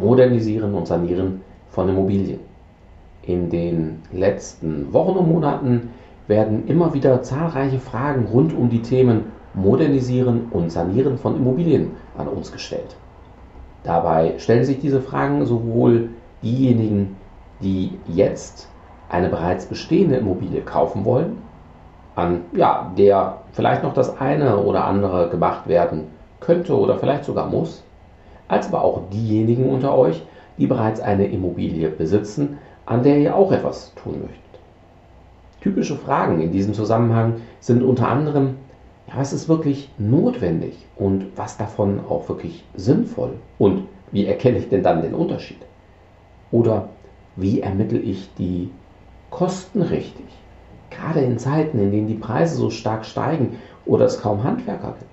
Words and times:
Modernisieren 0.00 0.74
und 0.74 0.86
Sanieren 0.86 1.42
von 1.70 1.88
Immobilien. 1.88 2.40
In 3.22 3.50
den 3.50 4.02
letzten 4.12 4.92
Wochen 4.92 5.18
und 5.18 5.28
Monaten 5.28 5.90
werden 6.28 6.66
immer 6.66 6.94
wieder 6.94 7.22
zahlreiche 7.22 7.78
Fragen 7.78 8.26
rund 8.26 8.56
um 8.56 8.70
die 8.70 8.82
Themen 8.82 9.24
Modernisieren 9.54 10.46
und 10.50 10.70
Sanieren 10.70 11.18
von 11.18 11.36
Immobilien 11.36 11.92
an 12.16 12.28
uns 12.28 12.52
gestellt. 12.52 12.96
Dabei 13.82 14.34
stellen 14.38 14.64
sich 14.64 14.80
diese 14.80 15.00
Fragen 15.00 15.44
sowohl 15.46 16.10
diejenigen, 16.42 17.16
die 17.60 17.92
jetzt 18.06 18.68
eine 19.08 19.28
bereits 19.28 19.66
bestehende 19.66 20.16
Immobilie 20.16 20.60
kaufen 20.60 21.04
wollen, 21.04 21.38
an 22.14 22.42
ja, 22.52 22.92
der 22.96 23.38
vielleicht 23.52 23.82
noch 23.82 23.94
das 23.94 24.20
eine 24.20 24.58
oder 24.58 24.84
andere 24.84 25.30
gemacht 25.30 25.68
werden 25.68 26.08
könnte 26.40 26.76
oder 26.76 26.98
vielleicht 26.98 27.24
sogar 27.24 27.48
muss, 27.48 27.82
als 28.48 28.68
aber 28.68 28.82
auch 28.82 29.02
diejenigen 29.12 29.68
unter 29.68 29.96
euch, 29.96 30.22
die 30.58 30.66
bereits 30.66 31.00
eine 31.00 31.26
Immobilie 31.26 31.88
besitzen, 31.88 32.58
an 32.86 33.02
der 33.02 33.18
ihr 33.18 33.36
auch 33.36 33.52
etwas 33.52 33.92
tun 33.94 34.20
möchtet. 34.20 34.38
Typische 35.60 35.96
Fragen 35.96 36.40
in 36.40 36.52
diesem 36.52 36.74
Zusammenhang 36.74 37.40
sind 37.60 37.82
unter 37.82 38.08
anderem, 38.08 38.56
ja, 39.06 39.14
was 39.16 39.32
ist 39.32 39.48
wirklich 39.48 39.90
notwendig 39.98 40.86
und 40.96 41.26
was 41.36 41.56
davon 41.56 42.00
auch 42.08 42.28
wirklich 42.28 42.64
sinnvoll 42.74 43.34
und 43.58 43.84
wie 44.10 44.26
erkenne 44.26 44.58
ich 44.58 44.68
denn 44.68 44.82
dann 44.82 45.02
den 45.02 45.14
Unterschied? 45.14 45.58
Oder 46.50 46.88
wie 47.36 47.60
ermittle 47.60 47.98
ich 47.98 48.30
die 48.38 48.70
Kosten 49.30 49.82
richtig? 49.82 50.26
Gerade 50.90 51.20
in 51.20 51.38
Zeiten, 51.38 51.78
in 51.78 51.92
denen 51.92 52.08
die 52.08 52.14
Preise 52.14 52.56
so 52.56 52.70
stark 52.70 53.04
steigen 53.04 53.58
oder 53.84 54.06
es 54.06 54.20
kaum 54.20 54.42
Handwerker 54.44 54.94
gibt. 54.98 55.10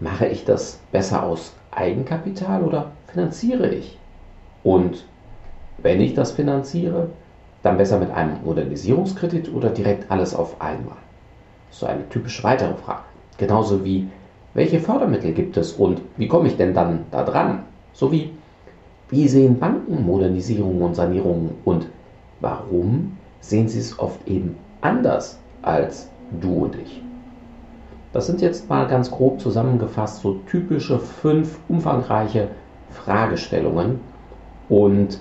Mache 0.00 0.26
ich 0.26 0.44
das 0.44 0.80
besser 0.90 1.24
aus 1.24 1.52
Eigenkapital 1.70 2.62
oder 2.64 2.92
finanziere 3.06 3.68
ich? 3.68 3.98
Und 4.64 5.04
wenn 5.78 6.00
ich 6.00 6.14
das 6.14 6.32
finanziere, 6.32 7.08
dann 7.62 7.76
besser 7.76 7.98
mit 7.98 8.10
einem 8.10 8.42
Modernisierungskredit 8.44 9.52
oder 9.52 9.70
direkt 9.70 10.10
alles 10.10 10.34
auf 10.34 10.60
einmal? 10.60 10.96
So 11.70 11.86
eine 11.86 12.08
typisch 12.08 12.42
weitere 12.42 12.74
Frage. 12.74 13.02
Genauso 13.36 13.84
wie, 13.84 14.08
welche 14.54 14.80
Fördermittel 14.80 15.32
gibt 15.32 15.56
es 15.56 15.72
und 15.72 16.00
wie 16.16 16.28
komme 16.28 16.48
ich 16.48 16.56
denn 16.56 16.74
dann 16.74 17.04
da 17.10 17.22
dran? 17.22 17.64
Sowie, 17.92 18.30
wie 19.10 19.28
sehen 19.28 19.58
Banken 19.58 20.04
Modernisierung 20.04 20.82
und 20.82 20.94
Sanierung 20.94 21.52
und 21.64 21.86
warum 22.40 23.16
sehen 23.40 23.68
sie 23.68 23.78
es 23.78 23.98
oft 23.98 24.26
eben 24.26 24.56
anders 24.80 25.38
als 25.62 26.10
du 26.40 26.64
und 26.64 26.76
ich? 26.76 27.02
Das 28.12 28.26
sind 28.26 28.40
jetzt 28.40 28.70
mal 28.70 28.86
ganz 28.86 29.10
grob 29.10 29.38
zusammengefasst 29.40 30.22
so 30.22 30.34
typische 30.50 30.98
fünf 30.98 31.58
umfangreiche 31.68 32.48
Fragestellungen. 32.90 34.00
Und 34.70 35.20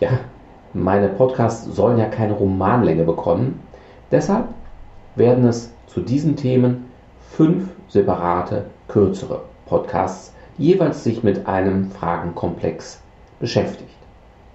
ja, 0.00 0.10
meine 0.74 1.08
Podcasts 1.08 1.64
sollen 1.64 1.98
ja 1.98 2.06
keine 2.06 2.34
Romanlänge 2.34 3.04
bekommen. 3.04 3.60
Deshalb 4.10 4.48
werden 5.16 5.46
es 5.46 5.72
zu 5.86 6.00
diesen 6.00 6.36
Themen 6.36 6.90
fünf 7.30 7.68
separate, 7.88 8.66
kürzere 8.88 9.40
Podcasts, 9.66 10.34
die 10.58 10.64
jeweils 10.64 11.04
sich 11.04 11.22
mit 11.22 11.46
einem 11.46 11.90
Fragenkomplex 11.90 13.00
beschäftigt. 13.40 13.88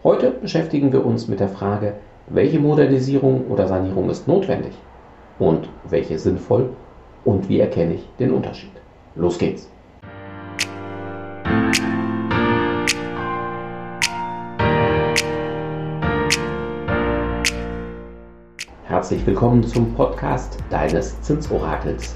Heute 0.04 0.32
beschäftigen 0.32 0.94
wir 0.94 1.06
uns 1.06 1.28
mit 1.28 1.40
der 1.40 1.50
Frage, 1.50 1.96
welche 2.28 2.60
Modernisierung 2.60 3.48
oder 3.48 3.68
Sanierung 3.68 4.10
ist 4.10 4.28
notwendig 4.28 4.74
und 5.40 5.68
welche 5.90 6.20
sinnvoll 6.20 6.70
und 7.26 7.50
wie 7.50 7.60
erkenne 7.60 7.96
ich 7.96 8.08
den 8.18 8.32
Unterschied. 8.32 8.72
Los 9.16 9.38
geht's! 9.38 9.70
Herzlich 18.86 19.26
willkommen 19.26 19.64
zum 19.64 19.94
Podcast 19.94 20.58
deines 20.70 21.22
Zinsorakels. 21.22 22.16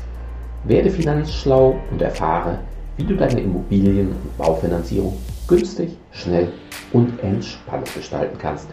Werde 0.63 0.89
finanzschlau 0.89 1.75
und 1.91 2.01
erfahre, 2.01 2.59
wie 2.97 3.03
du 3.03 3.15
deine 3.15 3.41
Immobilien- 3.41 4.09
und 4.09 4.37
Baufinanzierung 4.37 5.17
günstig, 5.47 5.97
schnell 6.11 6.51
und 6.91 7.21
entspannt 7.21 7.93
gestalten 7.93 8.37
kannst. 8.37 8.69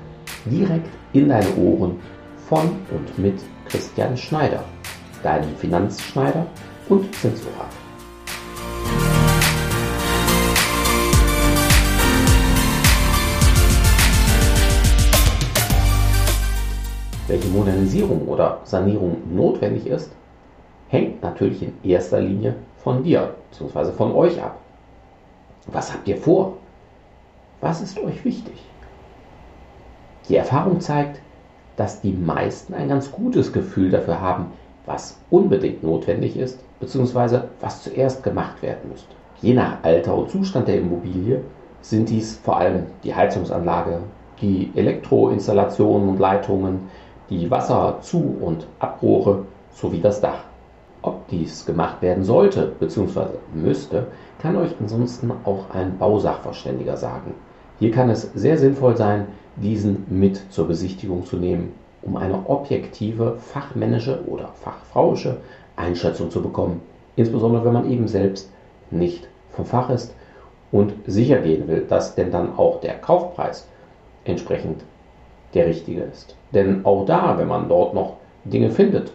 Direkt 0.47 0.89
in 1.13 1.29
deine 1.29 1.55
Ohren 1.57 1.97
von 2.49 2.71
und 2.91 3.19
mit 3.19 3.41
Christian 3.69 4.17
Schneider, 4.17 4.65
deinem 5.23 5.55
Finanzschneider 5.57 6.47
und 6.89 7.15
Zinsorakel. 7.15 7.81
welche 17.31 17.49
Modernisierung 17.49 18.27
oder 18.27 18.59
Sanierung 18.65 19.19
notwendig 19.33 19.87
ist, 19.87 20.11
hängt 20.89 21.23
natürlich 21.23 21.63
in 21.63 21.73
erster 21.85 22.21
Linie 22.21 22.57
von 22.79 23.05
dir 23.05 23.35
bzw. 23.51 23.93
von 23.93 24.13
euch 24.13 24.43
ab. 24.43 24.59
Was 25.67 25.93
habt 25.93 26.09
ihr 26.09 26.17
vor? 26.17 26.55
Was 27.61 27.81
ist 27.81 27.99
euch 27.99 28.25
wichtig? 28.25 28.55
Die 30.29 30.37
Erfahrung 30.37 30.81
zeigt, 30.81 31.21
dass 31.77 32.01
die 32.01 32.13
meisten 32.13 32.75
ein 32.75 32.89
ganz 32.89 33.13
gutes 33.13 33.53
Gefühl 33.53 33.91
dafür 33.91 34.21
haben, 34.21 34.47
was 34.91 35.17
unbedingt 35.31 35.85
notwendig 35.85 36.37
ist 36.37 36.59
bzw. 36.81 37.43
was 37.61 37.85
zuerst 37.85 38.23
gemacht 38.25 38.61
werden 38.61 38.91
müsste. 38.91 39.15
Je 39.41 39.55
nach 39.55 39.79
Alter 39.83 40.17
und 40.17 40.31
Zustand 40.31 40.67
der 40.67 40.79
Immobilie 40.79 41.43
sind 41.81 42.11
dies 42.11 42.37
vor 42.43 42.57
allem 42.57 42.87
die 43.05 43.15
Heizungsanlage, 43.15 44.01
die 44.41 44.71
Elektroinstallationen 44.75 46.09
und 46.09 46.19
Leitungen, 46.19 46.91
die 47.31 47.49
Wasserzu- 47.51 48.37
und 48.41 48.67
Abrohre 48.81 49.45
sowie 49.73 50.01
das 50.01 50.21
Dach. 50.21 50.41
Ob 51.03 51.29
dies 51.29 51.65
gemacht 51.65 52.03
werden 52.03 52.25
sollte 52.25 52.73
bzw. 52.81 53.27
müsste, 53.55 54.09
kann 54.43 54.57
euch 54.57 54.75
ansonsten 54.81 55.31
auch 55.45 55.71
ein 55.73 55.97
Bausachverständiger 55.99 56.97
sagen. 56.97 57.35
Hier 57.79 57.93
kann 57.93 58.11
es 58.11 58.31
sehr 58.35 58.59
sinnvoll 58.59 58.97
sein, 58.97 59.29
diesen 59.57 60.05
mit 60.09 60.53
zur 60.53 60.67
Besichtigung 60.67 61.25
zu 61.25 61.37
nehmen, 61.37 61.73
um 62.03 62.17
eine 62.17 62.49
objektive 62.49 63.37
fachmännische 63.39 64.25
oder 64.27 64.49
fachfrauische 64.55 65.39
Einschätzung 65.77 66.31
zu 66.31 66.43
bekommen, 66.43 66.81
insbesondere 67.17 67.65
wenn 67.65 67.73
man 67.73 67.91
eben 67.91 68.09
selbst 68.09 68.51
nicht 68.91 69.29
vom 69.51 69.65
Fach 69.65 69.91
ist 69.91 70.15
und 70.73 70.95
sicher 71.07 71.39
gehen 71.39 71.69
will, 71.69 71.87
dass 71.89 72.15
denn 72.15 72.31
dann 72.31 72.57
auch 72.57 72.81
der 72.81 72.95
Kaufpreis 72.95 73.67
entsprechend 74.25 74.83
der 75.55 75.67
richtige 75.67 76.03
ist. 76.03 76.37
Denn 76.53 76.85
auch 76.85 77.05
da, 77.05 77.39
wenn 77.39 77.49
man 77.49 77.69
dort 77.69 77.95
noch 77.95 78.17
Dinge 78.45 78.71
findet, 78.71 79.13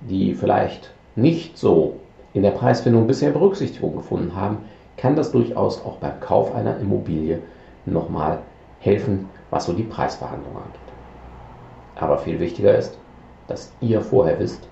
die 0.00 0.34
vielleicht 0.34 0.90
nicht 1.16 1.58
so 1.58 1.94
in 2.32 2.42
der 2.42 2.50
Preisfindung 2.50 3.06
bisher 3.06 3.30
Berücksichtigung 3.30 3.96
gefunden 3.96 4.34
haben, 4.34 4.58
kann 4.96 5.16
das 5.16 5.32
durchaus 5.32 5.84
auch 5.84 5.96
beim 5.96 6.20
Kauf 6.20 6.54
einer 6.54 6.78
Immobilie 6.78 7.40
nochmal 7.86 8.38
helfen, 8.80 9.28
was 9.50 9.66
so 9.66 9.72
die 9.72 9.82
Preisverhandlung 9.82 10.56
angeht. 10.56 10.89
Aber 12.00 12.18
viel 12.18 12.40
wichtiger 12.40 12.76
ist, 12.76 12.98
dass 13.46 13.72
ihr 13.80 14.00
vorher 14.00 14.40
wisst, 14.40 14.66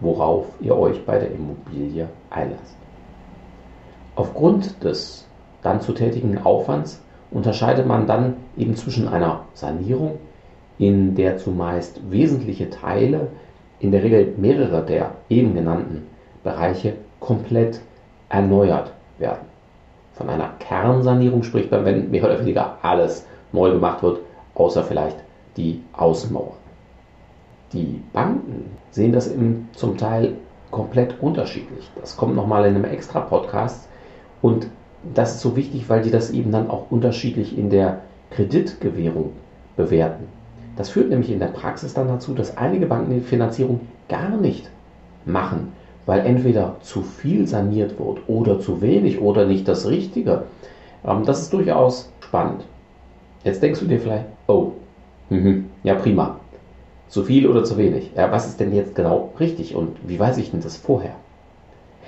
worauf 0.00 0.46
ihr 0.60 0.76
euch 0.76 1.04
bei 1.04 1.18
der 1.18 1.30
Immobilie 1.30 2.08
einlasst. 2.30 2.76
Aufgrund 4.16 4.82
des 4.82 5.26
dann 5.62 5.80
zu 5.82 5.92
tätigen 5.92 6.38
Aufwands 6.38 7.02
unterscheidet 7.30 7.86
man 7.86 8.06
dann 8.06 8.36
eben 8.56 8.74
zwischen 8.76 9.08
einer 9.08 9.44
Sanierung 9.52 10.18
in 10.78 11.14
der 11.14 11.36
zumeist 11.36 12.00
wesentliche 12.10 12.70
Teile, 12.70 13.28
in 13.78 13.92
der 13.92 14.02
Regel 14.02 14.34
mehrere 14.38 14.82
der 14.84 15.12
eben 15.28 15.54
genannten 15.54 16.06
Bereiche, 16.42 16.94
komplett 17.20 17.80
erneuert 18.30 18.92
werden. 19.18 19.46
Von 20.14 20.30
einer 20.30 20.54
Kernsanierung 20.58 21.42
spricht 21.42 21.70
man, 21.70 21.84
wenn 21.84 22.10
mehr 22.10 22.24
oder 22.24 22.40
weniger 22.40 22.78
alles 22.80 23.26
neu 23.52 23.70
gemacht 23.70 24.02
wird, 24.02 24.20
außer 24.54 24.82
vielleicht 24.82 25.18
die 25.56 25.82
Außenmauer. 25.92 26.59
Die 27.72 28.02
Banken 28.12 28.70
sehen 28.90 29.12
das 29.12 29.28
im, 29.28 29.68
zum 29.74 29.96
Teil 29.96 30.34
komplett 30.70 31.20
unterschiedlich. 31.20 31.90
Das 32.00 32.16
kommt 32.16 32.34
nochmal 32.34 32.66
in 32.66 32.74
einem 32.74 32.84
extra 32.84 33.20
Podcast 33.20 33.88
und 34.42 34.66
das 35.14 35.36
ist 35.36 35.40
so 35.40 35.56
wichtig, 35.56 35.88
weil 35.88 36.02
die 36.02 36.10
das 36.10 36.30
eben 36.30 36.52
dann 36.52 36.68
auch 36.68 36.90
unterschiedlich 36.90 37.56
in 37.56 37.70
der 37.70 38.00
Kreditgewährung 38.30 39.32
bewerten. 39.76 40.24
Das 40.76 40.90
führt 40.90 41.10
nämlich 41.10 41.30
in 41.30 41.40
der 41.40 41.46
Praxis 41.46 41.94
dann 41.94 42.08
dazu, 42.08 42.34
dass 42.34 42.56
einige 42.56 42.86
Banken 42.86 43.14
die 43.14 43.20
Finanzierung 43.20 43.80
gar 44.08 44.36
nicht 44.36 44.68
machen, 45.24 45.72
weil 46.06 46.20
entweder 46.20 46.76
zu 46.80 47.02
viel 47.02 47.46
saniert 47.46 47.98
wird 47.98 48.20
oder 48.28 48.60
zu 48.60 48.80
wenig 48.80 49.20
oder 49.20 49.46
nicht 49.46 49.68
das 49.68 49.88
Richtige. 49.88 50.44
Ähm, 51.04 51.24
das 51.24 51.42
ist 51.42 51.52
durchaus 51.52 52.10
spannend. 52.20 52.64
Jetzt 53.44 53.62
denkst 53.62 53.80
du 53.80 53.86
dir 53.86 54.00
vielleicht, 54.00 54.26
oh, 54.46 54.72
mh, 55.30 55.64
ja 55.82 55.94
prima, 55.94 56.39
zu 57.10 57.24
viel 57.24 57.48
oder 57.48 57.64
zu 57.64 57.76
wenig. 57.76 58.12
Ja, 58.14 58.30
was 58.30 58.46
ist 58.46 58.60
denn 58.60 58.72
jetzt 58.72 58.94
genau 58.94 59.32
richtig 59.38 59.74
und 59.74 59.96
wie 60.08 60.18
weiß 60.18 60.38
ich 60.38 60.52
denn 60.52 60.60
das 60.60 60.76
vorher? 60.76 61.16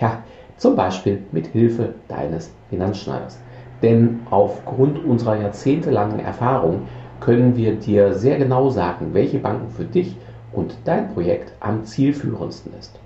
Ja, 0.00 0.22
zum 0.56 0.76
Beispiel 0.76 1.24
mit 1.32 1.48
Hilfe 1.48 1.94
deines 2.08 2.50
Finanzschneiders. 2.70 3.38
Denn 3.82 4.20
aufgrund 4.30 5.04
unserer 5.04 5.36
jahrzehntelangen 5.36 6.20
Erfahrung 6.20 6.82
können 7.18 7.56
wir 7.56 7.74
dir 7.74 8.14
sehr 8.14 8.38
genau 8.38 8.70
sagen, 8.70 9.12
welche 9.12 9.40
Banken 9.40 9.70
für 9.70 9.84
dich 9.84 10.16
und 10.52 10.76
dein 10.84 11.12
Projekt 11.12 11.52
am 11.58 11.84
zielführendsten 11.84 12.72
ist. 12.78 12.98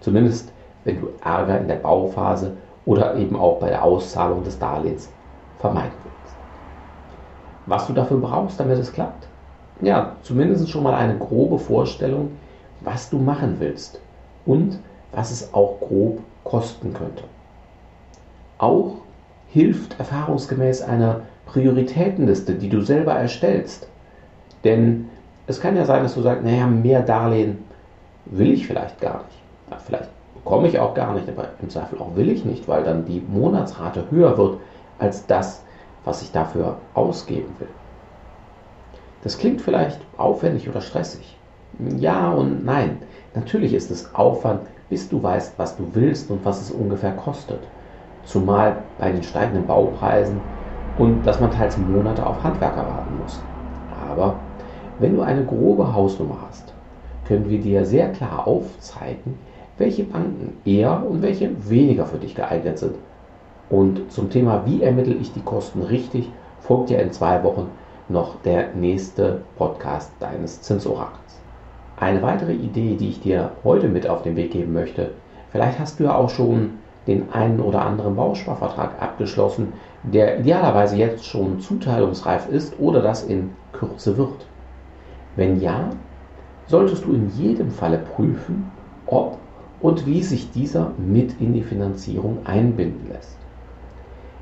Zumindest 0.00 0.52
wenn 0.84 1.00
du 1.00 1.08
Ärger 1.24 1.60
in 1.60 1.68
der 1.68 1.76
Bauphase 1.76 2.58
oder 2.84 3.16
eben 3.16 3.36
auch 3.36 3.58
bei 3.58 3.70
der 3.70 3.84
Auszahlung 3.84 4.44
des 4.44 4.58
Darlehens 4.58 5.10
vermeiden 5.58 5.96
willst. 6.04 6.36
Was 7.64 7.86
du 7.86 7.94
dafür 7.94 8.18
brauchst, 8.18 8.60
damit 8.60 8.78
es 8.78 8.92
klappt? 8.92 9.27
Ja, 9.80 10.16
zumindest 10.22 10.68
schon 10.70 10.82
mal 10.82 10.94
eine 10.94 11.18
grobe 11.18 11.58
Vorstellung, 11.58 12.32
was 12.80 13.10
du 13.10 13.18
machen 13.18 13.56
willst 13.58 14.00
und 14.44 14.78
was 15.12 15.30
es 15.30 15.54
auch 15.54 15.78
grob 15.80 16.20
kosten 16.44 16.92
könnte. 16.92 17.24
Auch 18.58 18.96
hilft 19.48 19.98
erfahrungsgemäß 19.98 20.82
eine 20.82 21.22
Prioritätenliste, 21.46 22.54
die 22.54 22.68
du 22.68 22.80
selber 22.80 23.12
erstellst. 23.12 23.88
Denn 24.64 25.08
es 25.46 25.60
kann 25.60 25.76
ja 25.76 25.84
sein, 25.84 26.02
dass 26.02 26.14
du 26.14 26.22
sagst, 26.22 26.44
naja, 26.44 26.66
mehr 26.66 27.02
Darlehen 27.02 27.58
will 28.26 28.52
ich 28.52 28.66
vielleicht 28.66 29.00
gar 29.00 29.24
nicht. 29.24 29.38
Ja, 29.70 29.78
vielleicht 29.78 30.10
bekomme 30.34 30.68
ich 30.68 30.78
auch 30.78 30.94
gar 30.94 31.14
nicht, 31.14 31.28
aber 31.28 31.50
im 31.62 31.70
Zweifel 31.70 32.00
auch 32.00 32.16
will 32.16 32.28
ich 32.28 32.44
nicht, 32.44 32.66
weil 32.68 32.82
dann 32.82 33.04
die 33.04 33.20
Monatsrate 33.20 34.10
höher 34.10 34.36
wird 34.36 34.58
als 34.98 35.26
das, 35.26 35.62
was 36.04 36.22
ich 36.22 36.32
dafür 36.32 36.78
ausgeben 36.94 37.54
will. 37.58 37.68
Das 39.22 39.38
klingt 39.38 39.60
vielleicht 39.60 40.00
aufwendig 40.16 40.68
oder 40.68 40.80
stressig. 40.80 41.36
Ja 41.96 42.30
und 42.30 42.64
nein. 42.64 42.98
Natürlich 43.34 43.74
ist 43.74 43.90
es 43.90 44.14
Aufwand, 44.14 44.62
bis 44.88 45.08
du 45.08 45.22
weißt, 45.22 45.54
was 45.58 45.76
du 45.76 45.84
willst 45.92 46.30
und 46.30 46.44
was 46.44 46.60
es 46.60 46.70
ungefähr 46.70 47.12
kostet. 47.12 47.60
Zumal 48.24 48.76
bei 48.98 49.10
den 49.10 49.22
steigenden 49.22 49.66
Baupreisen 49.66 50.40
und 50.98 51.26
dass 51.26 51.40
man 51.40 51.50
teils 51.50 51.76
Monate 51.78 52.26
auf 52.26 52.42
Handwerker 52.42 52.86
warten 52.86 53.18
muss. 53.22 53.40
Aber 54.10 54.34
wenn 54.98 55.14
du 55.14 55.22
eine 55.22 55.44
grobe 55.44 55.94
Hausnummer 55.94 56.38
hast, 56.48 56.72
können 57.26 57.48
wir 57.48 57.60
dir 57.60 57.84
sehr 57.84 58.10
klar 58.12 58.46
aufzeigen, 58.46 59.38
welche 59.76 60.04
Banken 60.04 60.56
eher 60.64 61.04
und 61.08 61.22
welche 61.22 61.50
weniger 61.68 62.06
für 62.06 62.18
dich 62.18 62.34
geeignet 62.34 62.78
sind. 62.78 62.94
Und 63.70 64.10
zum 64.10 64.30
Thema, 64.30 64.62
wie 64.64 64.82
ermittle 64.82 65.14
ich 65.14 65.32
die 65.32 65.42
Kosten 65.42 65.82
richtig, 65.82 66.30
folgt 66.60 66.90
ja 66.90 66.98
in 66.98 67.12
zwei 67.12 67.42
Wochen 67.44 67.68
noch 68.08 68.40
der 68.42 68.74
nächste 68.74 69.42
Podcast 69.56 70.12
deines 70.20 70.62
Zinsorakels. 70.62 71.40
Eine 71.96 72.22
weitere 72.22 72.52
Idee, 72.54 72.96
die 72.96 73.08
ich 73.08 73.20
dir 73.20 73.52
heute 73.64 73.88
mit 73.88 74.08
auf 74.08 74.22
den 74.22 74.36
Weg 74.36 74.52
geben 74.52 74.72
möchte, 74.72 75.10
vielleicht 75.50 75.78
hast 75.78 75.98
du 75.98 76.04
ja 76.04 76.14
auch 76.14 76.30
schon 76.30 76.78
den 77.06 77.32
einen 77.32 77.60
oder 77.60 77.82
anderen 77.82 78.16
Bausparvertrag 78.16 79.00
abgeschlossen, 79.00 79.72
der 80.02 80.40
idealerweise 80.40 80.96
jetzt 80.96 81.24
schon 81.24 81.60
zuteilungsreif 81.60 82.48
ist 82.48 82.78
oder 82.78 83.02
das 83.02 83.24
in 83.24 83.50
Kürze 83.72 84.16
wird. 84.16 84.46
Wenn 85.36 85.60
ja, 85.60 85.90
solltest 86.66 87.04
du 87.04 87.12
in 87.12 87.30
jedem 87.30 87.70
Falle 87.70 87.98
prüfen, 87.98 88.70
ob 89.06 89.38
und 89.80 90.06
wie 90.06 90.22
sich 90.22 90.50
dieser 90.50 90.92
mit 90.98 91.40
in 91.40 91.52
die 91.52 91.62
Finanzierung 91.62 92.38
einbinden 92.44 93.08
lässt. 93.12 93.38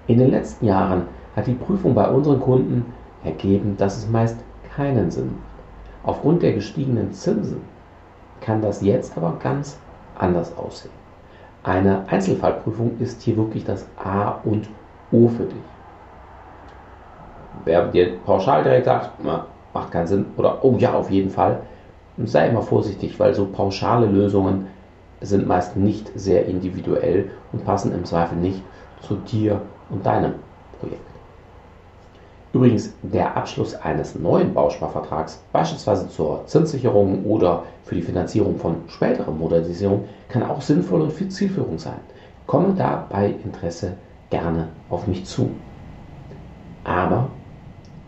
In 0.06 0.18
den 0.18 0.30
letzten 0.30 0.66
Jahren 0.66 1.02
hat 1.34 1.46
die 1.46 1.54
Prüfung 1.54 1.94
bei 1.94 2.08
unseren 2.08 2.40
Kunden 2.40 2.86
ergeben, 3.26 3.76
dass 3.76 3.98
es 3.98 4.08
meist 4.08 4.38
keinen 4.74 5.10
Sinn 5.10 5.26
macht. 5.26 5.56
Aufgrund 6.06 6.42
der 6.42 6.52
gestiegenen 6.52 7.12
Zinsen 7.12 7.60
kann 8.40 8.62
das 8.62 8.80
jetzt 8.80 9.16
aber 9.16 9.34
ganz 9.42 9.78
anders 10.16 10.56
aussehen. 10.56 10.92
Eine 11.64 12.04
Einzelfallprüfung 12.08 12.98
ist 13.00 13.22
hier 13.22 13.36
wirklich 13.36 13.64
das 13.64 13.86
A 13.96 14.36
und 14.44 14.68
O 15.10 15.28
für 15.28 15.44
dich. 15.44 15.56
Wer 17.64 17.88
dir 17.88 18.18
pauschal 18.24 18.62
direkt 18.62 18.84
sagt, 18.84 19.10
macht 19.24 19.90
keinen 19.90 20.06
Sinn 20.06 20.26
oder 20.36 20.64
oh 20.64 20.76
ja, 20.78 20.94
auf 20.94 21.10
jeden 21.10 21.30
Fall, 21.30 21.62
sei 22.24 22.48
immer 22.48 22.62
vorsichtig, 22.62 23.18
weil 23.18 23.34
so 23.34 23.46
pauschale 23.46 24.06
Lösungen 24.06 24.68
sind 25.20 25.46
meist 25.46 25.76
nicht 25.76 26.10
sehr 26.14 26.46
individuell 26.46 27.30
und 27.52 27.64
passen 27.64 27.92
im 27.92 28.04
Zweifel 28.04 28.38
nicht 28.38 28.62
zu 29.00 29.16
dir 29.16 29.60
und 29.90 30.06
deinem 30.06 30.34
Projekt. 30.78 31.15
Übrigens, 32.52 32.94
der 33.02 33.36
Abschluss 33.36 33.74
eines 33.74 34.18
neuen 34.18 34.54
Bausparvertrags, 34.54 35.42
beispielsweise 35.52 36.08
zur 36.08 36.46
Zinssicherung 36.46 37.24
oder 37.24 37.64
für 37.84 37.94
die 37.94 38.02
Finanzierung 38.02 38.56
von 38.56 38.76
späteren 38.88 39.38
Modernisierungen, 39.38 40.04
kann 40.28 40.42
auch 40.42 40.62
sinnvoll 40.62 41.02
und 41.02 41.12
viel 41.12 41.28
zielführend 41.28 41.80
sein. 41.80 42.00
Komme 42.46 42.74
da 42.74 43.06
bei 43.10 43.34
Interesse 43.44 43.94
gerne 44.30 44.68
auf 44.88 45.06
mich 45.06 45.24
zu. 45.26 45.50
Aber 46.84 47.28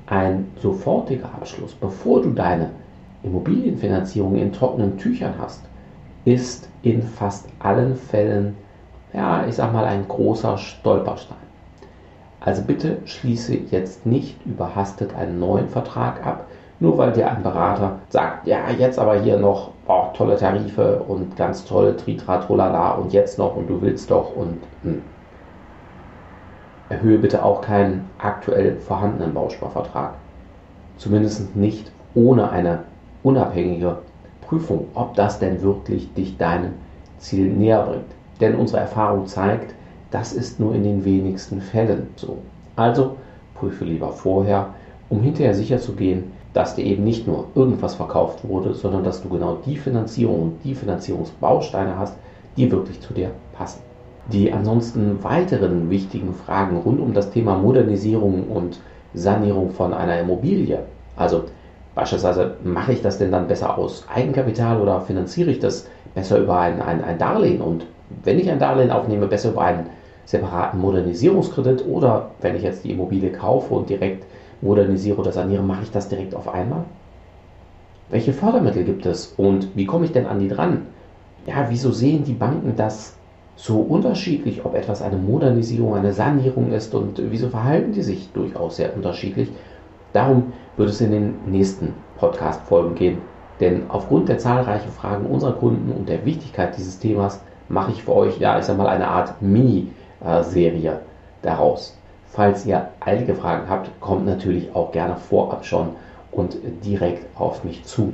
ein 0.07 0.47
sofortiger 0.57 1.27
Abschluss, 1.35 1.75
bevor 1.75 2.23
du 2.23 2.31
deine 2.31 2.71
Immobilienfinanzierung 3.23 4.37
in 4.37 4.53
trockenen 4.53 4.97
Tüchern 4.97 5.35
hast, 5.39 5.65
ist 6.25 6.69
in 6.83 7.03
fast 7.03 7.47
allen 7.59 7.97
Fällen, 7.97 8.57
ja, 9.13 9.47
ich 9.47 9.57
sag 9.57 9.73
mal, 9.73 9.85
ein 9.85 10.07
großer 10.07 10.57
Stolperstein. 10.57 11.48
Also 12.41 12.63
bitte 12.63 12.99
schließe 13.05 13.55
jetzt 13.71 14.07
nicht 14.07 14.45
überhastet 14.47 15.15
einen 15.15 15.41
neuen 15.41 15.69
Vertrag 15.69 16.25
ab, 16.25 16.47
nur 16.81 16.97
weil 16.97 17.13
dir 17.13 17.29
ein 17.29 17.43
Berater 17.43 17.99
sagt, 18.09 18.47
ja, 18.47 18.71
jetzt 18.71 18.99
aber 18.99 19.21
hier 19.21 19.39
noch 19.39 19.73
oh, 19.89 20.05
tolle 20.15 20.37
Tarife 20.37 21.03
und 21.09 21.37
ganz 21.37 21.65
tolle 21.65 21.97
Tritra, 21.97 22.39
Trolala 22.39 22.93
und 22.93 23.13
jetzt 23.13 23.39
noch 23.39 23.57
und 23.57 23.69
du 23.69 23.83
willst 23.83 24.11
doch 24.11 24.37
und 24.37 24.61
mh. 24.83 24.93
Hm. 24.93 25.03
erhöhe 26.89 27.19
bitte 27.19 27.45
auch 27.45 27.61
keinen 27.61 28.09
aktuell 28.19 28.77
vorhandenen 28.77 29.35
Bausparvertrag. 29.35 30.15
Zumindest 30.99 31.57
nicht 31.57 31.91
ohne 32.15 32.51
eine 32.51 32.85
unabhängige 33.23 33.99
Prüfung, 34.41 34.87
ob 34.95 35.15
das 35.15 35.39
denn 35.39 35.63
wirklich 35.63 36.13
dich 36.15 36.37
deinem 36.37 36.75
Ziel 37.19 37.49
näher 37.49 37.83
bringt. 37.83 38.11
Denn 38.41 38.55
unsere 38.55 38.81
Erfahrung 38.81 39.27
zeigt, 39.27 39.75
das 40.11 40.33
ist 40.33 40.59
nur 40.59 40.75
in 40.75 40.83
den 40.83 41.05
wenigsten 41.05 41.61
Fällen 41.61 42.09
so. 42.17 42.39
Also 42.77 43.17
prüfe 43.55 43.85
lieber 43.85 44.11
vorher, 44.13 44.75
um 45.09 45.21
hinterher 45.21 45.55
sicher 45.55 45.79
zu 45.79 45.93
gehen, 45.93 46.33
dass 46.55 46.75
dir 46.75 46.85
eben 46.85 47.05
nicht 47.05 47.27
nur 47.27 47.47
irgendwas 47.55 47.95
verkauft 47.95 48.47
wurde, 48.49 48.75
sondern 48.75 49.05
dass 49.05 49.23
du 49.23 49.29
genau 49.29 49.59
die 49.67 49.77
Finanzierung 49.77 50.43
und 50.43 50.65
die 50.65 50.75
Finanzierungsbausteine 50.75 51.99
hast, 51.99 52.17
die 52.57 52.71
wirklich 52.71 53.01
zu 53.01 53.13
dir 53.13 53.31
passen. 53.53 53.81
Die 54.33 54.53
ansonsten 54.53 55.23
weiteren 55.23 55.91
wichtigen 55.91 56.35
Fragen 56.35 56.79
rund 56.79 57.01
um 57.01 57.15
das 57.15 57.31
Thema 57.31 57.57
Modernisierung 57.57 58.49
und 58.49 58.81
Sanierung 59.15 59.71
von 59.71 59.95
einer 59.95 60.21
Immobilie, 60.21 60.81
also 61.17 61.45
beispielsweise 61.95 62.57
mache 62.63 62.93
ich 62.93 63.03
das 63.03 63.19
denn 63.19 63.33
dann 63.33 63.49
besser 63.49 63.79
aus 63.79 64.05
Eigenkapital 64.13 64.81
oder 64.81 65.01
finanziere 65.01 65.51
ich 65.51 65.59
das 65.59 65.89
besser 66.15 66.39
über 66.39 66.59
ein, 66.61 66.81
ein, 66.81 67.03
ein 67.03 67.19
Darlehen 67.19 67.61
und 67.61 67.87
wenn 68.25 68.39
ich 68.39 68.51
ein 68.51 68.59
Darlehen 68.59 68.91
aufnehme, 68.91 69.27
besser 69.27 69.51
über 69.51 69.63
einen 69.63 69.87
separaten 70.29 70.79
Modernisierungskredit 70.79 71.87
oder 71.87 72.33
wenn 72.43 72.55
ich 72.55 72.63
jetzt 72.63 72.85
die 72.85 72.91
Immobilie 72.91 73.33
kaufe 73.33 73.73
und 73.73 73.89
direkt 73.89 74.27
modernisiere 74.61 75.17
oder 75.17 75.33
saniere, 75.33 75.63
mache 75.63 75.85
ich 75.85 75.91
das 75.91 76.11
direkt 76.11 76.35
auf 76.35 76.53
einmal? 76.53 76.85
Welche 78.11 78.35
Fördermittel 78.35 78.85
gibt 78.85 79.07
es 79.07 79.33
und 79.39 79.75
wie 79.75 79.87
komme 79.87 80.05
ich 80.05 80.13
denn 80.13 80.27
an 80.27 80.39
die 80.39 80.49
dran? 80.49 80.83
Ja, 81.47 81.69
wieso 81.71 81.93
sehen 81.93 82.25
die 82.25 82.35
Banken 82.35 82.77
das 82.77 83.17
so 83.57 83.81
unterschiedlich, 83.81 84.67
ob 84.67 84.75
etwas 84.75 85.01
eine 85.01 85.17
Modernisierung, 85.17 85.95
eine 85.95 86.13
Sanierung 86.13 86.73
ist 86.73 86.95
und 86.95 87.23
wieso 87.31 87.49
verhalten 87.49 87.93
die 87.93 88.03
sich 88.03 88.31
durchaus 88.33 88.77
sehr 88.77 88.95
unterschiedlich? 88.95 89.49
Darum 90.13 90.53
wird 90.77 90.91
es 90.91 91.01
in 91.01 91.11
den 91.11 91.37
nächsten 91.47 91.95
Podcast-Folgen 92.17 92.97
gehen, 92.97 93.23
denn 93.61 93.89
aufgrund 93.89 94.29
der 94.29 94.37
zahlreichen 94.37 94.91
Fragen 94.91 95.25
unserer 95.25 95.55
Kunden 95.55 95.91
und 95.91 96.11
der 96.11 96.27
Wichtigkeit 96.27 96.77
dieses 96.77 96.99
Themas 96.99 97.43
mache 97.69 97.93
ich 97.93 98.03
für 98.05 98.15
euch, 98.15 98.39
ja, 98.39 98.59
ich 98.59 98.67
sag 98.67 98.77
mal, 98.77 98.89
eine 98.89 99.09
Art 99.09 99.41
Mini- 99.41 99.93
Serie 100.43 101.01
daraus. 101.43 101.97
Falls 102.31 102.67
ihr 102.67 102.89
einige 103.01 103.35
Fragen 103.35 103.69
habt, 103.69 103.91
kommt 104.01 104.27
natürlich 104.27 104.75
auch 104.75 104.93
gerne 104.93 105.17
vorab 105.17 105.65
schon 105.65 105.91
und 106.31 106.57
direkt 106.85 107.27
auf 107.39 107.65
mich 107.65 107.85
zu. 107.85 108.13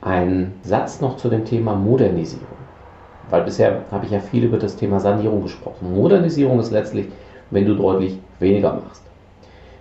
Ein 0.00 0.54
Satz 0.62 1.00
noch 1.00 1.16
zu 1.16 1.28
dem 1.28 1.44
Thema 1.44 1.74
Modernisierung. 1.74 2.46
Weil 3.28 3.42
bisher 3.42 3.82
habe 3.90 4.06
ich 4.06 4.12
ja 4.12 4.20
viel 4.20 4.44
über 4.44 4.58
das 4.58 4.76
Thema 4.76 4.98
Sanierung 4.98 5.42
gesprochen. 5.42 5.94
Modernisierung 5.94 6.58
ist 6.58 6.70
letztlich, 6.70 7.08
wenn 7.50 7.66
du 7.66 7.74
deutlich 7.74 8.18
weniger 8.38 8.72
machst. 8.72 9.02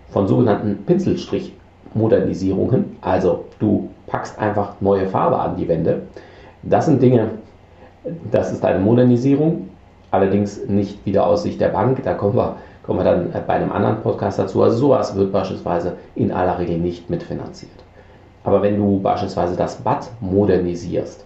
Von 0.10 0.28
sogenannten 0.28 0.84
Pinselstrich-Modernisierungen, 0.86 2.98
also 3.02 3.46
du 3.60 3.90
packst 4.08 4.38
einfach 4.38 4.74
neue 4.82 5.08
Farbe 5.08 5.40
an 5.40 5.56
die 5.56 5.68
Wände. 5.68 6.02
Das 6.64 6.86
sind 6.86 7.02
Dinge, 7.02 7.30
das 8.30 8.52
ist 8.52 8.66
eine 8.66 8.80
Modernisierung 8.80 9.70
allerdings 10.12 10.66
nicht 10.68 11.06
wieder 11.06 11.26
aus 11.26 11.44
Sicht 11.44 11.62
der 11.62 11.70
Bank. 11.70 12.04
Da 12.04 12.14
kommen 12.14 12.36
wir, 12.36 12.58
kommen 12.84 13.00
wir 13.00 13.04
dann 13.04 13.32
bei 13.46 13.54
einem 13.54 13.72
anderen 13.72 14.02
Podcast 14.02 14.40
dazu. 14.40 14.64
Also 14.64 14.78
sowas 14.78 15.16
wird 15.16 15.32
beispielsweise 15.32 15.94
in 16.16 16.32
aller 16.32 16.60
Regel 16.60 16.78
nicht 16.78 17.10
mitfinanziert. 17.10 17.72
Aber 18.44 18.62
wenn 18.62 18.78
du 18.78 19.00
beispielsweise 19.00 19.56
das 19.56 19.78
Bad 19.78 20.10
modernisierst, 20.22 21.26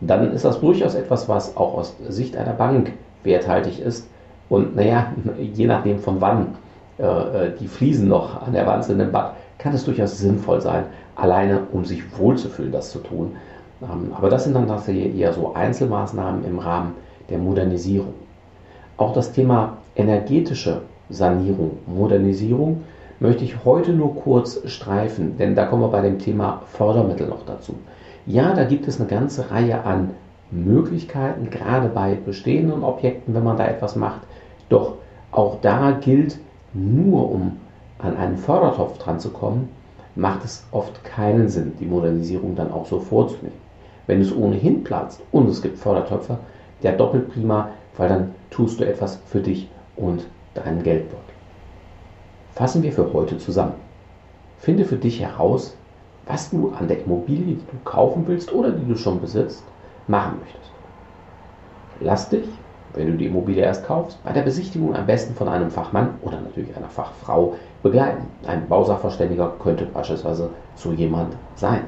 dann 0.00 0.32
ist 0.32 0.44
das 0.44 0.60
durchaus 0.60 0.94
etwas, 0.94 1.28
was 1.28 1.56
auch 1.56 1.74
aus 1.74 1.96
Sicht 2.08 2.36
einer 2.36 2.52
Bank 2.52 2.92
werthaltig 3.22 3.80
ist. 3.80 4.08
Und 4.48 4.76
naja, 4.76 5.12
je 5.38 5.66
nachdem 5.66 5.98
von 5.98 6.20
wann 6.20 6.54
äh, 6.98 7.04
äh, 7.04 7.52
die 7.58 7.68
Fliesen 7.68 8.08
noch 8.08 8.46
an 8.46 8.52
der 8.52 8.66
Wand 8.66 8.84
sind 8.84 9.00
im 9.00 9.12
Bad, 9.12 9.34
kann 9.58 9.74
es 9.74 9.84
durchaus 9.84 10.18
sinnvoll 10.18 10.60
sein, 10.60 10.84
alleine 11.16 11.60
um 11.72 11.84
sich 11.84 12.02
wohlzufühlen, 12.18 12.72
das 12.72 12.90
zu 12.90 12.98
tun. 12.98 13.36
Ähm, 13.82 14.12
aber 14.16 14.30
das 14.30 14.44
sind 14.44 14.54
dann 14.54 14.68
tatsächlich 14.68 15.16
eher 15.16 15.32
so 15.32 15.54
Einzelmaßnahmen 15.54 16.44
im 16.44 16.58
Rahmen 16.58 16.94
der 17.30 17.38
Modernisierung. 17.38 18.14
Auch 18.96 19.12
das 19.12 19.32
Thema 19.32 19.78
energetische 19.96 20.82
Sanierung, 21.08 21.78
Modernisierung 21.86 22.82
möchte 23.18 23.44
ich 23.44 23.64
heute 23.64 23.92
nur 23.92 24.14
kurz 24.14 24.60
streifen, 24.66 25.36
denn 25.38 25.54
da 25.54 25.66
kommen 25.66 25.82
wir 25.82 25.88
bei 25.88 26.00
dem 26.00 26.18
Thema 26.18 26.62
Fördermittel 26.72 27.28
noch 27.28 27.44
dazu. 27.46 27.74
Ja, 28.26 28.54
da 28.54 28.64
gibt 28.64 28.88
es 28.88 29.00
eine 29.00 29.08
ganze 29.08 29.50
Reihe 29.50 29.84
an 29.84 30.10
Möglichkeiten, 30.50 31.50
gerade 31.50 31.88
bei 31.88 32.14
bestehenden 32.14 32.82
Objekten, 32.82 33.34
wenn 33.34 33.44
man 33.44 33.56
da 33.56 33.66
etwas 33.66 33.96
macht. 33.96 34.20
Doch 34.68 34.94
auch 35.30 35.58
da 35.60 35.92
gilt, 35.92 36.38
nur 36.72 37.30
um 37.30 37.58
an 37.98 38.16
einen 38.16 38.36
Fördertopf 38.36 38.98
dran 38.98 39.20
zu 39.20 39.30
kommen, 39.30 39.68
macht 40.14 40.44
es 40.44 40.66
oft 40.72 41.04
keinen 41.04 41.48
Sinn, 41.48 41.72
die 41.78 41.86
Modernisierung 41.86 42.56
dann 42.56 42.72
auch 42.72 42.86
so 42.86 43.00
vorzunehmen. 43.00 43.58
Wenn 44.06 44.20
es 44.20 44.34
ohnehin 44.34 44.82
platzt 44.82 45.20
und 45.30 45.48
es 45.48 45.62
gibt 45.62 45.78
Fördertöpfe, 45.78 46.38
der 46.82 46.92
doppelt 46.92 47.32
prima, 47.32 47.70
weil 47.96 48.08
dann 48.08 48.34
tust 48.50 48.80
du 48.80 48.84
etwas 48.84 49.20
für 49.26 49.40
dich 49.40 49.68
und 49.96 50.26
deinen 50.54 50.82
Geldbeutel. 50.82 51.20
Fassen 52.54 52.82
wir 52.82 52.92
für 52.92 53.12
heute 53.12 53.38
zusammen. 53.38 53.74
Finde 54.58 54.84
für 54.84 54.96
dich 54.96 55.20
heraus, 55.20 55.76
was 56.26 56.50
du 56.50 56.72
an 56.78 56.88
der 56.88 57.02
Immobilie, 57.04 57.54
die 57.54 57.66
du 57.70 57.78
kaufen 57.84 58.24
willst 58.26 58.52
oder 58.52 58.70
die 58.70 58.86
du 58.86 58.96
schon 58.96 59.20
besitzt, 59.20 59.64
machen 60.06 60.38
möchtest. 60.40 60.70
Lass 62.00 62.28
dich, 62.28 62.46
wenn 62.94 63.06
du 63.06 63.16
die 63.16 63.26
Immobilie 63.26 63.62
erst 63.62 63.86
kaufst, 63.86 64.22
bei 64.24 64.32
der 64.32 64.42
Besichtigung 64.42 64.94
am 64.94 65.06
besten 65.06 65.34
von 65.34 65.48
einem 65.48 65.70
Fachmann 65.70 66.14
oder 66.22 66.40
natürlich 66.40 66.76
einer 66.76 66.88
Fachfrau 66.88 67.54
begleiten. 67.82 68.26
Ein 68.46 68.68
Bausachverständiger 68.68 69.54
könnte 69.62 69.86
beispielsweise 69.86 70.50
so 70.74 70.92
jemand 70.92 71.36
sein. 71.54 71.82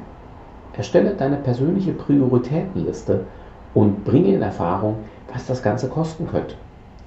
Erstelle 0.77 1.15
deine 1.15 1.37
persönliche 1.37 1.93
Prioritätenliste 1.93 3.27
und 3.75 4.05
bringe 4.05 4.35
in 4.35 4.43
Erfahrung, 4.43 4.97
was 5.33 5.47
das 5.47 5.63
Ganze 5.63 5.89
kosten 5.89 6.27
könnte. 6.27 6.55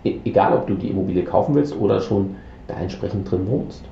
E 0.03 0.19
egal, 0.25 0.53
ob 0.53 0.67
du 0.67 0.75
die 0.75 0.89
Immobilie 0.89 1.24
kaufen 1.24 1.55
willst 1.55 1.77
oder 1.77 2.01
schon 2.01 2.36
da 2.67 2.75
entsprechend 2.75 3.29
drin 3.29 3.48
wohnst. 3.48 3.84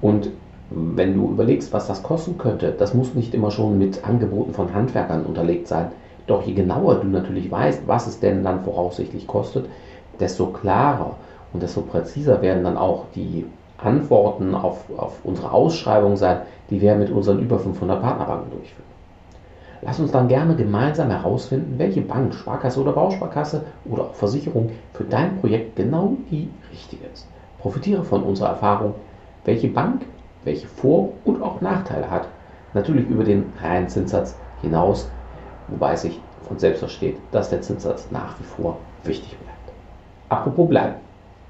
Und 0.00 0.30
wenn 0.70 1.14
du 1.14 1.30
überlegst, 1.30 1.72
was 1.72 1.86
das 1.86 2.02
kosten 2.02 2.36
könnte, 2.36 2.72
das 2.72 2.94
muss 2.94 3.14
nicht 3.14 3.34
immer 3.34 3.50
schon 3.50 3.78
mit 3.78 4.06
Angeboten 4.06 4.52
von 4.52 4.74
Handwerkern 4.74 5.24
unterlegt 5.24 5.66
sein. 5.66 5.92
Doch 6.26 6.42
je 6.42 6.52
genauer 6.52 6.96
du 6.96 7.06
natürlich 7.06 7.50
weißt, 7.50 7.82
was 7.86 8.06
es 8.06 8.20
denn 8.20 8.44
dann 8.44 8.64
voraussichtlich 8.64 9.26
kostet, 9.26 9.66
desto 10.20 10.48
klarer 10.48 11.16
und 11.54 11.62
desto 11.62 11.80
präziser 11.80 12.42
werden 12.42 12.64
dann 12.64 12.76
auch 12.76 13.06
die 13.14 13.46
Antworten 13.78 14.54
auf, 14.54 14.84
auf 14.96 15.20
unsere 15.24 15.52
Ausschreibung 15.52 16.16
sein, 16.16 16.40
die 16.68 16.80
wir 16.80 16.96
mit 16.96 17.10
unseren 17.10 17.38
über 17.38 17.58
500 17.58 18.02
Partnerbanken 18.02 18.50
durchführen. 18.50 18.97
Lass 19.82 20.00
uns 20.00 20.10
dann 20.10 20.28
gerne 20.28 20.56
gemeinsam 20.56 21.10
herausfinden, 21.10 21.78
welche 21.78 22.00
Bank, 22.00 22.34
Sparkasse 22.34 22.80
oder 22.80 22.92
Bausparkasse 22.92 23.64
oder 23.84 24.04
auch 24.04 24.14
Versicherung 24.14 24.70
für 24.92 25.04
dein 25.04 25.38
Projekt 25.38 25.76
genau 25.76 26.16
die 26.30 26.48
richtige 26.70 27.06
ist. 27.12 27.26
Profitiere 27.58 28.02
von 28.04 28.22
unserer 28.22 28.50
Erfahrung, 28.50 28.94
welche 29.44 29.68
Bank 29.68 30.02
welche 30.44 30.66
Vor- 30.66 31.12
und 31.24 31.42
auch 31.42 31.60
Nachteile 31.60 32.10
hat. 32.10 32.28
Natürlich 32.74 33.06
über 33.08 33.24
den 33.24 33.52
reinen 33.62 33.88
Zinssatz 33.88 34.36
hinaus, 34.62 35.10
wobei 35.68 35.96
sich 35.96 36.20
von 36.46 36.58
selbst 36.58 36.80
versteht, 36.80 37.16
dass 37.32 37.50
der 37.50 37.60
Zinssatz 37.60 38.08
nach 38.10 38.38
wie 38.38 38.44
vor 38.44 38.78
wichtig 39.04 39.36
bleibt. 39.38 39.72
Apropos 40.28 40.68
bleiben. 40.68 40.94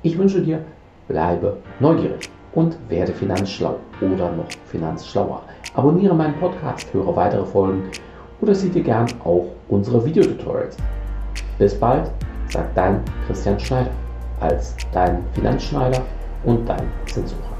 Ich 0.02 0.16
wünsche 0.18 0.40
dir, 0.40 0.60
bleibe 1.08 1.58
neugierig 1.80 2.30
und 2.54 2.76
werde 2.88 3.12
finanzschlau 3.12 3.76
oder 4.00 4.30
noch 4.30 4.50
finanzschlauer. 4.66 5.42
Abonniere 5.74 6.14
meinen 6.14 6.38
Podcast, 6.38 6.92
höre 6.92 7.14
weitere 7.14 7.44
Folgen 7.44 7.90
oder 8.40 8.54
sieh 8.54 8.70
dir 8.70 8.82
gern 8.82 9.06
auch 9.24 9.46
unsere 9.68 10.04
Videotutorials. 10.04 10.76
Bis 11.58 11.74
bald, 11.74 12.10
sagt 12.50 12.76
dein 12.76 13.00
Christian 13.26 13.58
Schneider 13.58 13.90
als 14.40 14.76
dein 14.92 15.24
Finanzschneider 15.34 16.00
und 16.44 16.68
dein 16.68 16.86
Zinssucher. 17.06 17.57